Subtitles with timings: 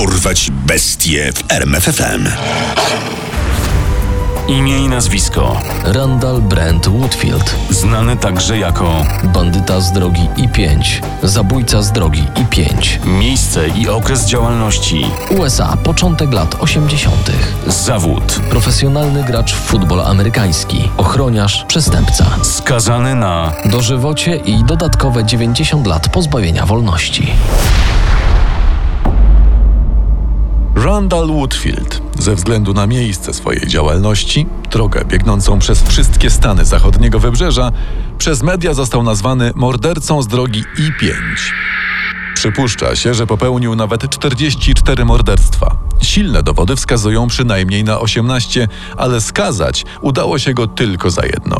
[0.00, 2.28] Dorwać bestie w RMFFM.
[4.48, 5.60] Imię i nazwisko.
[5.84, 7.56] Randall Brent Woodfield.
[7.70, 11.02] Znany także jako Bandyta z drogi I-5.
[11.22, 13.06] Zabójca z drogi I-5.
[13.06, 15.06] miejsce i okres działalności.
[15.38, 17.14] USA, początek lat 80.
[17.66, 18.40] Zawód.
[18.50, 20.90] Profesjonalny gracz w futbol amerykański.
[20.96, 22.26] Ochroniarz, przestępca.
[22.42, 27.32] Skazany na Dożywocie i dodatkowe 90 lat pozbawienia wolności.
[30.84, 37.72] Randall Woodfield, ze względu na miejsce swojej działalności, drogę biegnącą przez wszystkie stany zachodniego wybrzeża,
[38.18, 41.12] przez media został nazwany mordercą z drogi I-5.
[42.34, 45.76] Przypuszcza się, że popełnił nawet 44 morderstwa.
[46.02, 51.56] Silne dowody wskazują przynajmniej na 18, ale skazać udało się go tylko za jedno.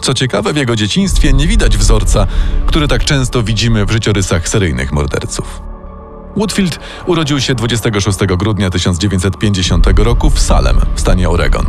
[0.00, 2.26] Co ciekawe, w jego dzieciństwie nie widać wzorca,
[2.66, 5.73] który tak często widzimy w życiorysach seryjnych morderców.
[6.36, 11.66] Woodfield urodził się 26 grudnia 1950 roku w Salem w stanie Oregon.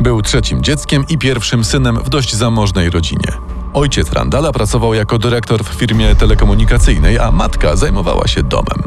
[0.00, 3.32] Był trzecim dzieckiem i pierwszym synem w dość zamożnej rodzinie.
[3.74, 8.82] Ojciec Randala pracował jako dyrektor w firmie telekomunikacyjnej, a matka zajmowała się domem.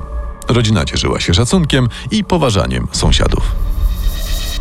[0.47, 3.51] Rodzina cieszyła się szacunkiem i poważaniem sąsiadów.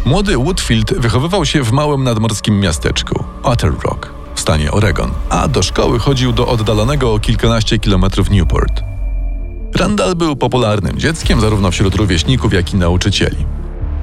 [0.05, 5.63] Młody Woodfield wychowywał się w małym nadmorskim miasteczku Otter Rock w stanie Oregon, a do
[5.63, 8.90] szkoły chodził do oddalonego o kilkanaście kilometrów Newport.
[9.75, 13.37] Randall był popularnym dzieckiem zarówno wśród rówieśników, jak i nauczycieli.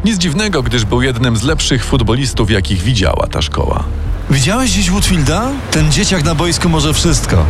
[0.05, 3.83] Nic dziwnego, gdyż był jednym z lepszych futbolistów, jakich widziała ta szkoła.
[4.29, 5.51] Widziałeś dziś Woodfielda?
[5.71, 7.45] Ten dzieciak na boisku może wszystko.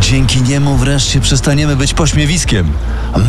[0.00, 2.72] Dzięki niemu wreszcie przestaniemy być pośmiewiskiem.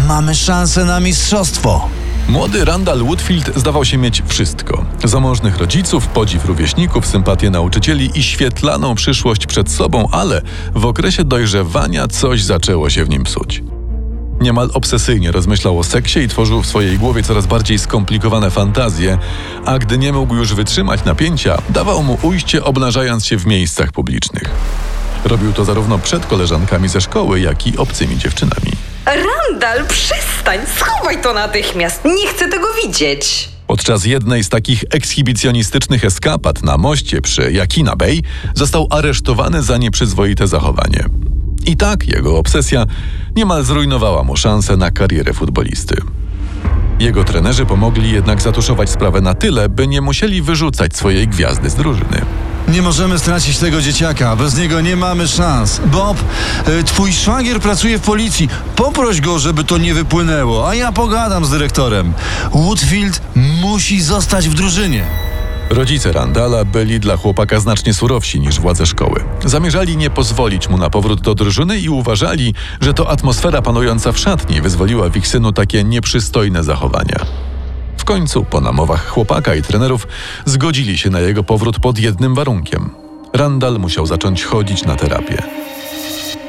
[0.08, 1.90] Mamy szansę na mistrzostwo.
[2.30, 8.96] Młody Randall Woodfield zdawał się mieć wszystko: zamożnych rodziców, podziw rówieśników, sympatię nauczycieli i świetlaną
[8.96, 10.42] przyszłość przed sobą, ale
[10.76, 13.64] w okresie dojrzewania coś zaczęło się w nim psuć.
[14.42, 19.18] Niemal obsesyjnie rozmyślał o seksie i tworzył w swojej głowie coraz bardziej skomplikowane fantazje,
[19.66, 24.50] a gdy nie mógł już wytrzymać napięcia, dawał mu ujście obnażając się w miejscach publicznych.
[25.26, 28.72] Robił to zarówno przed koleżankami ze szkoły, jak i obcymi dziewczynami.
[29.06, 30.60] Randall, przestań!
[30.78, 32.06] Schowaj to natychmiast!
[32.06, 33.50] Nie chcę tego widzieć!
[33.68, 38.22] Podczas jednej z takich ekshibicjonistycznych eskapad na moście przy Yakina Bay
[38.56, 41.06] został aresztowany za nieprzyzwoite zachowanie.
[41.66, 42.86] I tak jego obsesja
[43.36, 45.96] niemal zrujnowała mu szansę na karierę futbolisty.
[47.00, 51.76] Jego trenerzy pomogli jednak zatuszować sprawę na tyle, by nie musieli wyrzucać swojej gwiazdy z
[51.76, 52.22] drużyny.
[52.68, 54.36] Nie możemy stracić tego dzieciaka.
[54.36, 55.82] Bez niego nie mamy szans.
[55.86, 56.18] Bob,
[56.68, 58.50] y, twój szwagier pracuje w policji.
[58.76, 62.14] Poproś go, żeby to nie wypłynęło, a ja pogadam z dyrektorem.
[62.54, 65.06] Woodfield musi zostać w drużynie.
[65.72, 69.24] Rodzice Randala byli dla chłopaka znacznie surowsi niż władze szkoły.
[69.46, 74.20] Zamierzali nie pozwolić mu na powrót do drużyny i uważali, że to atmosfera panująca w
[74.20, 77.20] szatni wyzwoliła w ich synu takie nieprzystojne zachowania.
[77.98, 80.08] W końcu, po namowach chłopaka i trenerów,
[80.46, 82.90] zgodzili się na jego powrót pod jednym warunkiem.
[83.34, 85.44] Randall musiał zacząć chodzić na terapię.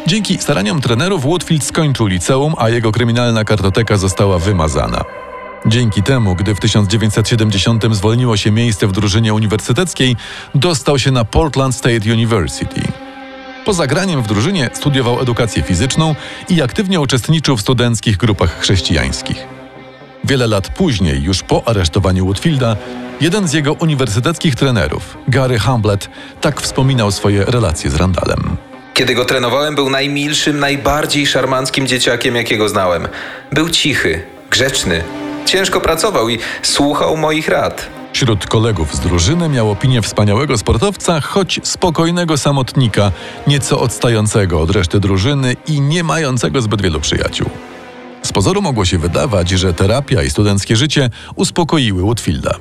[0.06, 5.04] Dzięki staraniom trenerów Woodfield skończył liceum, a jego kryminalna kartoteka została wymazana.
[5.66, 10.16] Dzięki temu, gdy w 1970 zwolniło się miejsce w drużynie uniwersyteckiej,
[10.54, 12.80] dostał się na Portland State University.
[13.64, 16.14] Po zagraniem w drużynie studiował edukację fizyczną
[16.48, 19.46] i aktywnie uczestniczył w studenckich grupach chrześcijańskich.
[20.24, 22.76] Wiele lat później, już po aresztowaniu Woodfielda,
[23.20, 28.56] jeden z jego uniwersyteckich trenerów, Gary Hamblett, tak wspominał swoje relacje z Randallem.
[28.94, 33.08] Kiedy go trenowałem, był najmilszym, najbardziej szarmanckim dzieciakiem, jakiego znałem.
[33.52, 35.04] Był cichy, grzeczny,
[35.46, 37.88] ciężko pracował i słuchał moich rad.
[38.12, 43.12] Wśród kolegów z drużyny miał opinię wspaniałego sportowca, choć spokojnego samotnika,
[43.46, 47.50] nieco odstającego od reszty drużyny i nie mającego zbyt wielu przyjaciół.
[48.22, 52.54] Z pozoru mogło się wydawać, że terapia i studenckie życie uspokoiły Woodfielda.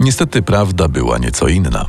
[0.00, 1.86] Niestety prawda była nieco inna.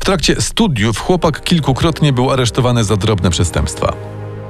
[0.00, 3.92] W trakcie studiów chłopak kilkukrotnie był aresztowany za drobne przestępstwa.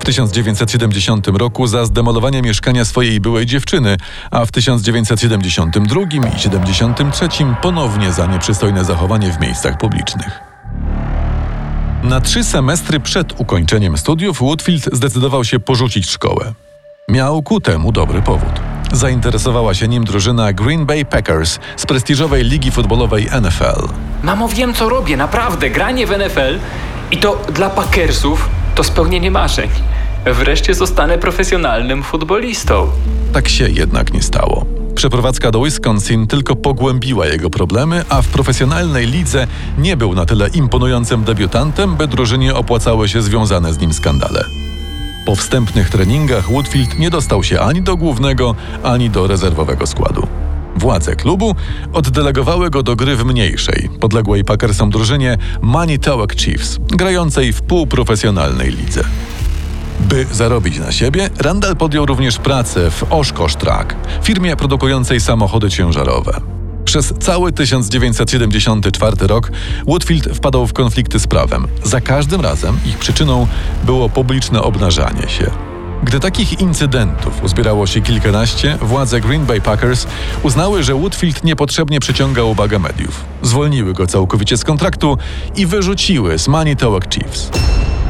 [0.00, 3.96] W 1970 roku za zdemolowanie mieszkania swojej byłej dziewczyny,
[4.30, 7.28] a w 1972 i 1973
[7.62, 10.40] ponownie za nieprzystojne zachowanie w miejscach publicznych.
[12.02, 16.52] Na trzy semestry przed ukończeniem studiów Woodfield zdecydował się porzucić szkołę.
[17.08, 18.60] Miał ku temu dobry powód.
[18.92, 23.88] Zainteresowała się nim drużyna Green Bay Packers z prestiżowej ligi futbolowej NFL.
[24.22, 25.70] Mamo, wiem co robię, naprawdę.
[25.70, 26.58] Granie w NFL
[27.10, 29.70] i to dla Packersów to spełnienie marzeń.
[30.26, 32.88] Wreszcie zostanę profesjonalnym futbolistą.
[33.32, 34.66] Tak się jednak nie stało.
[34.94, 39.46] Przeprowadzka do Wisconsin tylko pogłębiła jego problemy, a w profesjonalnej lidze
[39.78, 44.44] nie był na tyle imponującym debiutantem, by drużynie opłacały się związane z nim skandale.
[45.26, 50.26] Po wstępnych treningach Woodfield nie dostał się ani do głównego, ani do rezerwowego składu.
[50.76, 51.54] Władze klubu
[51.92, 59.04] oddelegowały go do gry w mniejszej, podległej Packersom drużynie Manitowoc Chiefs, grającej w półprofesjonalnej lidze.
[60.00, 66.40] By zarobić na siebie, Randall podjął również pracę w Oshkosh Truck, firmie produkującej samochody ciężarowe.
[66.84, 69.50] Przez cały 1974 rok
[69.86, 71.68] Woodfield wpadał w konflikty z prawem.
[71.84, 73.46] Za każdym razem ich przyczyną
[73.84, 75.69] było publiczne obnażanie się.
[76.02, 80.06] Gdy takich incydentów uzbierało się kilkanaście, władze Green Bay Packers
[80.42, 83.24] uznały, że Woodfield niepotrzebnie przyciąga uwagę mediów.
[83.42, 85.18] Zwolniły go całkowicie z kontraktu
[85.56, 87.50] i wyrzuciły z Manitowoc Chiefs.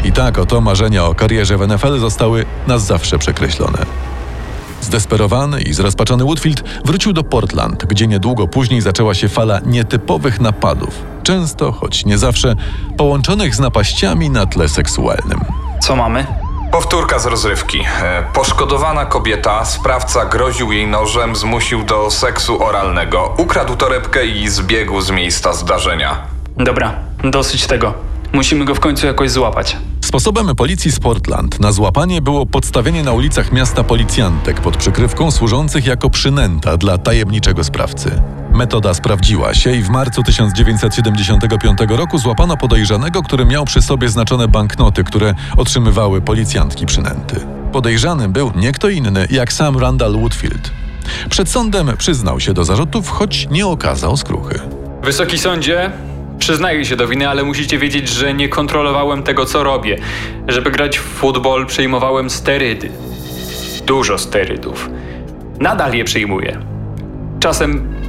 [0.04, 3.78] I tak oto marzenia o karierze w NFL zostały na zawsze przekreślone.
[4.80, 11.02] Zdesperowany i zrozpaczony Woodfield wrócił do Portland, gdzie niedługo później zaczęła się fala nietypowych napadów,
[11.22, 12.56] często, choć nie zawsze,
[12.96, 15.40] połączonych z napaściami na tle seksualnym.
[15.80, 16.49] Co mamy?
[16.72, 17.80] Powtórka z rozrywki.
[18.02, 25.00] E, Poszkodowana kobieta, sprawca groził jej nożem, zmusił do seksu oralnego, ukradł torebkę i zbiegł
[25.00, 26.16] z miejsca zdarzenia.
[26.56, 26.94] Dobra,
[27.24, 27.94] dosyć tego.
[28.32, 29.76] Musimy go w końcu jakoś złapać.
[30.00, 35.86] Sposobem policji z Portland na złapanie było podstawienie na ulicach miasta policjantek pod przykrywką służących
[35.86, 38.22] jako przynęta dla tajemniczego sprawcy.
[38.52, 44.48] Metoda sprawdziła się i w marcu 1975 roku złapano podejrzanego, który miał przy sobie znaczone
[44.48, 47.40] banknoty, które otrzymywały policjantki przynęty.
[47.72, 50.70] Podejrzanym był nie kto inny jak sam Randall Woodfield.
[51.30, 54.60] Przed sądem przyznał się do zarzutów, choć nie okazał skruchy.
[55.02, 55.90] Wysoki sądzie,
[56.38, 59.98] przyznaję się do winy, ale musicie wiedzieć, że nie kontrolowałem tego, co robię.
[60.48, 62.90] Żeby grać w futbol, przyjmowałem sterydy.
[63.86, 64.90] Dużo sterydów.
[65.60, 66.58] Nadal je przyjmuję.
[67.40, 67.99] Czasem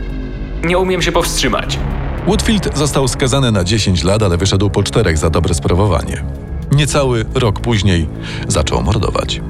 [0.63, 1.80] nie umiem się powstrzymać.
[2.28, 6.24] Woodfield został skazany na 10 lat, ale wyszedł po czterech za dobre sprawowanie.
[6.72, 8.10] Niecały rok później
[8.48, 9.42] zaczął mordować.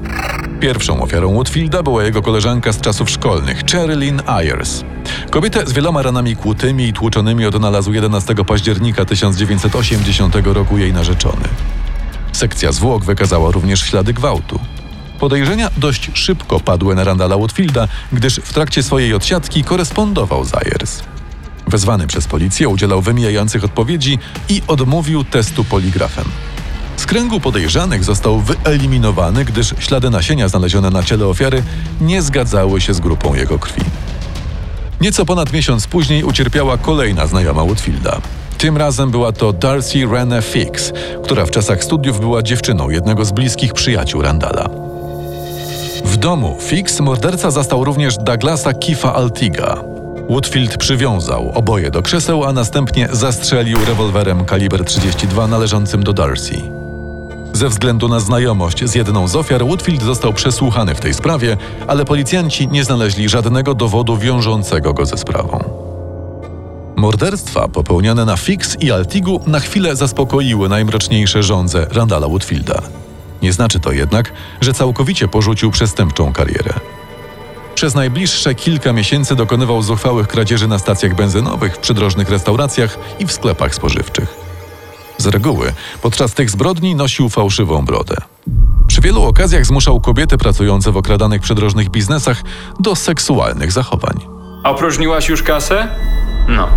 [0.60, 4.84] Pierwszą ofiarą Woodfielda była jego koleżanka z czasów szkolnych, Cherilyn Ayers.
[5.30, 11.48] Kobietę z wieloma ranami kłutymi i tłuczonymi odnalazł 11 października 1980 roku jej narzeczony.
[12.32, 14.60] Sekcja zwłok wykazała również ślady gwałtu.
[15.22, 21.02] Podejrzenia dość szybko padły na Randalla Woodfielda, gdyż w trakcie swojej odsiadki korespondował z Ayers.
[21.66, 26.24] Wezwany przez policję udzielał wymijających odpowiedzi i odmówił testu poligrafem.
[26.96, 31.62] Z kręgu podejrzanych został wyeliminowany, gdyż ślady nasienia znalezione na ciele ofiary
[32.00, 33.82] nie zgadzały się z grupą jego krwi.
[35.00, 38.20] Nieco ponad miesiąc później ucierpiała kolejna znajoma Woodfielda.
[38.58, 40.92] Tym razem była to Darcy Rene Fix,
[41.24, 44.81] która w czasach studiów była dziewczyną jednego z bliskich przyjaciół Randala.
[46.12, 49.76] W domu Fix morderca zastał również Douglasa Kifa Altiga.
[50.28, 56.54] Woodfield przywiązał oboje do krzeseł, a następnie zastrzelił rewolwerem kaliber 32 należącym do Darcy.
[57.52, 61.56] Ze względu na znajomość z jedną z ofiar, Woodfield został przesłuchany w tej sprawie,
[61.86, 65.64] ale policjanci nie znaleźli żadnego dowodu wiążącego go ze sprawą.
[66.96, 73.01] Morderstwa popełnione na Fix i Altigu na chwilę zaspokoiły najmroczniejsze żądze Randala Woodfielda.
[73.42, 76.72] Nie znaczy to jednak, że całkowicie porzucił przestępczą karierę.
[77.74, 83.32] Przez najbliższe kilka miesięcy dokonywał zuchwałych kradzieży na stacjach benzynowych, w przydrożnych restauracjach i w
[83.32, 84.34] sklepach spożywczych.
[85.18, 85.72] Z reguły
[86.02, 88.16] podczas tych zbrodni nosił fałszywą brodę.
[88.86, 92.42] Przy wielu okazjach zmuszał kobiety pracujące w okradanych przydrożnych biznesach
[92.80, 94.20] do seksualnych zachowań.
[94.64, 95.88] Opróżniłaś już kasę?
[96.48, 96.68] No,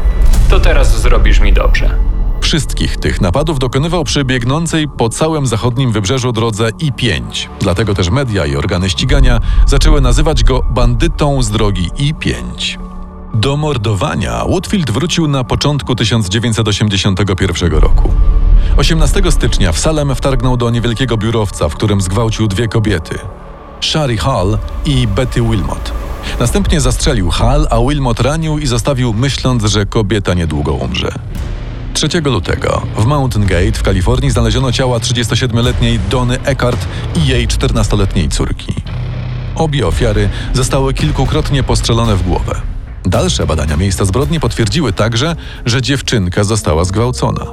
[0.50, 2.15] to teraz zrobisz mi dobrze.
[2.46, 7.22] Wszystkich tych napadów dokonywał przy biegnącej po całym zachodnim wybrzeżu drodze I-5.
[7.60, 12.78] Dlatego też media i organy ścigania zaczęły nazywać go bandytą z drogi I-5.
[13.34, 18.12] Do mordowania Woodfield wrócił na początku 1981 roku.
[18.78, 23.20] 18 stycznia w Salem wtargnął do niewielkiego biurowca, w którym zgwałcił dwie kobiety.
[23.82, 25.92] Shari Hall i Betty Wilmot.
[26.40, 31.12] Następnie zastrzelił Hall, a Wilmot ranił i zostawił myśląc, że kobieta niedługo umrze.
[31.96, 38.30] 3 lutego w Mountain Gate w Kalifornii znaleziono ciała 37-letniej Dony Eckhart i jej 14-letniej
[38.30, 38.74] córki.
[39.56, 42.62] Obie ofiary zostały kilkukrotnie postrzelone w głowę.
[43.06, 45.36] Dalsze badania miejsca zbrodni potwierdziły także,
[45.66, 47.46] że dziewczynka została zgwałcona.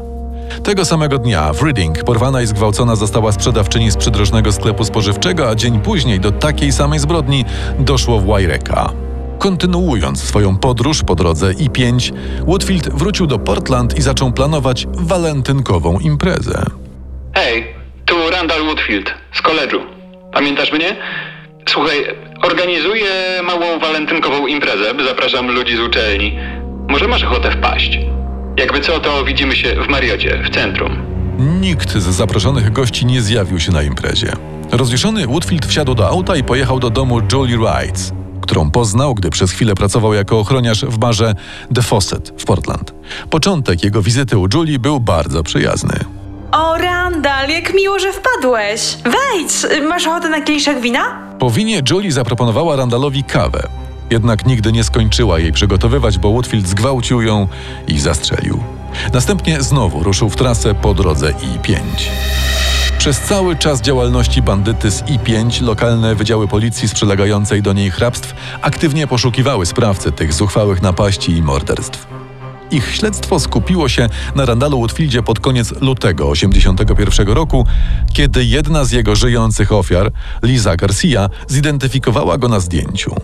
[0.65, 5.55] Tego samego dnia w Reading porwana i zgwałcona została sprzedawczyni z przydrożnego sklepu spożywczego, a
[5.55, 7.45] dzień później do takiej samej zbrodni
[7.79, 8.93] doszło w Waireka.
[9.43, 12.13] Kontynuując swoją podróż po drodze I-5,
[12.47, 16.65] Woodfield wrócił do Portland i zaczął planować walentynkową imprezę.
[17.35, 17.67] Hej,
[18.05, 19.81] tu Randall Woodfield z koledżu.
[20.33, 20.97] Pamiętasz mnie?
[21.69, 21.97] Słuchaj,
[22.43, 23.11] organizuję
[23.43, 24.95] małą walentynkową imprezę.
[25.09, 26.39] Zapraszam ludzi z uczelni.
[26.89, 27.99] Może masz ochotę wpaść?
[28.59, 30.97] Jakby co, to widzimy się w Mariocie, w centrum.
[31.61, 34.33] Nikt z zaproszonych gości nie zjawił się na imprezie.
[34.73, 39.51] Rozjuszony Woodfield wsiadł do auta i pojechał do domu Julie Wrights, którą poznał, gdy przez
[39.51, 41.35] chwilę pracował jako ochroniarz w barze
[41.75, 42.95] The Fawcett w Portland.
[43.31, 45.95] Początek jego wizyty u Julie był bardzo przyjazny.
[46.53, 48.97] O, Randall, jak miło, że wpadłeś.
[49.05, 51.01] Wejdź, masz ochotę na kieliszek wina?
[51.39, 53.69] Po winie Julie zaproponowała Randallowi kawę.
[54.11, 57.49] Jednak nigdy nie skończyła jej przygotowywać, bo Woodfield zgwałcił ją
[57.89, 58.63] i zastrzelił.
[59.13, 61.79] Następnie znowu ruszył w trasę po drodze I-5.
[63.03, 68.35] Przez cały czas działalności bandyty z I-5 lokalne wydziały policji z przylegającej do niej hrabstw
[68.61, 72.07] aktywnie poszukiwały sprawcy tych zuchwałych napaści i morderstw.
[72.71, 77.67] Ich śledztwo skupiło się na Randalu Woodfieldzie pod koniec lutego 1981 roku,
[78.13, 83.15] kiedy jedna z jego żyjących ofiar, Liza Garcia, zidentyfikowała go na zdjęciu.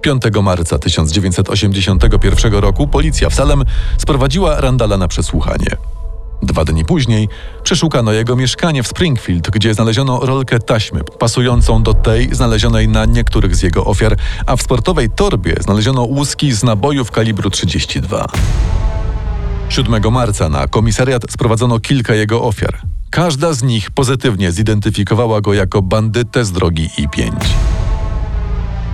[0.00, 3.64] 5 marca 1981 roku policja w Salem
[3.98, 5.95] sprowadziła Randala na przesłuchanie.
[6.42, 7.28] Dwa dni później
[7.62, 13.56] przeszukano jego mieszkanie w Springfield, gdzie znaleziono rolkę taśmy pasującą do tej znalezionej na niektórych
[13.56, 14.16] z jego ofiar,
[14.46, 18.26] a w sportowej torbie znaleziono łuski z nabojów kalibru 32.
[19.68, 22.78] 7 marca na komisariat sprowadzono kilka jego ofiar.
[23.10, 27.32] Każda z nich pozytywnie zidentyfikowała go jako bandytę z drogi I-5.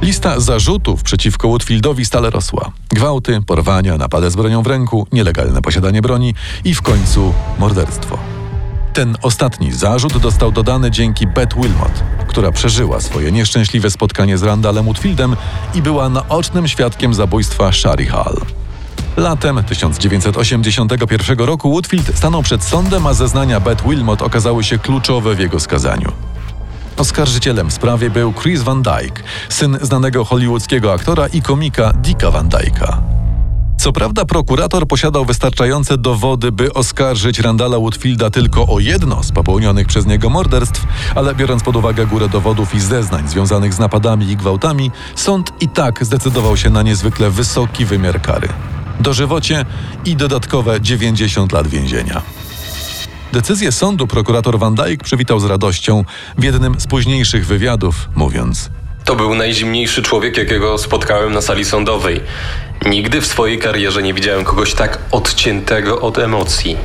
[0.02, 2.72] Lista zarzutów przeciwko Woodfieldowi stale rosła.
[2.88, 8.18] Gwałty, porwania, napady z bronią w ręku, nielegalne posiadanie broni i w końcu morderstwo.
[8.92, 14.84] Ten ostatni zarzut dostał dodany dzięki Beth Wilmot, która przeżyła swoje nieszczęśliwe spotkanie z Randallem
[14.84, 15.36] Woodfieldem
[15.74, 18.36] i była naocznym świadkiem zabójstwa Shari Hall.
[19.16, 25.38] Latem 1981 roku Woodfield stanął przed sądem, a zeznania Beth Wilmot okazały się kluczowe w
[25.38, 26.12] jego skazaniu.
[26.96, 32.48] Oskarżycielem w sprawie był Chris Van Dyke, syn znanego hollywoodzkiego aktora i komika Dicka Van
[32.48, 32.96] Dyke'a.
[33.82, 39.86] Co prawda prokurator posiadał wystarczające dowody, by oskarżyć Randala Woodfielda tylko o jedno z popełnionych
[39.86, 44.36] przez niego morderstw, ale biorąc pod uwagę górę dowodów i zeznań związanych z napadami i
[44.36, 48.48] gwałtami, sąd i tak zdecydował się na niezwykle wysoki wymiar kary.
[49.00, 49.64] Dożywocie
[50.04, 52.22] i dodatkowe 90 lat więzienia.
[53.32, 56.04] Decyzję sądu prokurator Van Dyke przywitał z radością
[56.38, 58.70] w jednym z późniejszych wywiadów, mówiąc:
[59.04, 62.20] To był najzimniejszy człowiek, jakiego spotkałem na sali sądowej.
[62.86, 66.76] Nigdy w swojej karierze nie widziałem kogoś tak odciętego od emocji.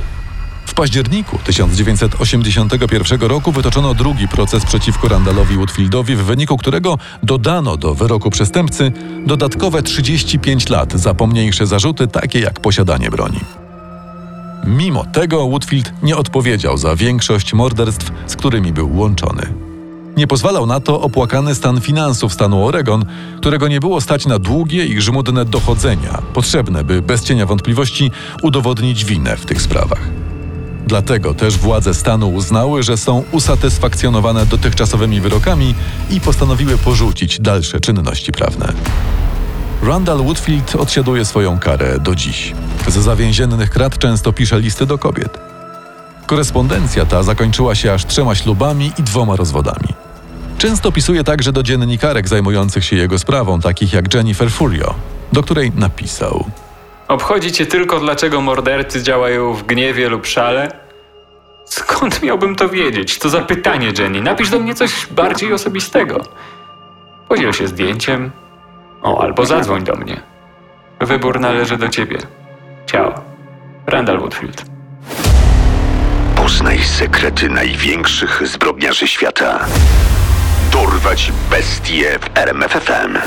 [0.66, 7.96] W październiku 1981 roku wytoczono drugi proces przeciwko Randallowi Woodfieldowi, w wyniku którego dodano do
[7.96, 8.92] wyroku przestępcy
[9.26, 13.40] dodatkowe 35 lat za pomniejsze zarzuty, takie jak posiadanie broni.
[14.68, 19.54] Mimo tego Woodfield nie odpowiedział za większość morderstw, z którymi był łączony.
[20.18, 23.06] Nie pozwalał na to opłakany stan finansów stanu Oregon,
[23.38, 28.12] którego nie było stać na długie i żmudne dochodzenia, potrzebne, by bez cienia wątpliwości
[28.44, 30.02] udowodnić winę w tych sprawach.
[30.88, 35.76] Dlatego też władze stanu uznały, że są usatysfakcjonowane dotychczasowymi wyrokami
[36.10, 38.74] i postanowiły porzucić dalsze czynności prawne.
[39.84, 42.54] Randall Woodfield odsiaduje swoją karę do dziś.
[42.88, 45.40] Z zawięziennych krat często pisze listy do kobiet.
[46.26, 49.88] Korespondencja ta zakończyła się aż trzema ślubami i dwoma rozwodami.
[50.58, 54.94] Często pisuje także do dziennikarek zajmujących się jego sprawą, takich jak Jennifer Furio,
[55.34, 56.46] do której napisał:
[57.08, 60.72] Obchodzi cię tylko, dlaczego mordercy działają w gniewie lub szale?
[61.66, 63.20] Skąd miałbym to wiedzieć?
[63.20, 64.22] To za pytanie, Jenny.
[64.22, 66.22] Napisz do mnie coś bardziej osobistego.
[67.30, 68.32] Podziel się zdjęciem.
[69.02, 70.22] O, albo zadzwoń do mnie.
[71.02, 72.18] Wybór należy do ciebie.
[72.86, 73.14] Ciao.
[73.86, 74.66] Randall Woodfield.
[76.36, 79.60] Poznaj sekrety największych zbrodniarzy świata.
[80.72, 83.18] Dorwać bestie w RMFFM.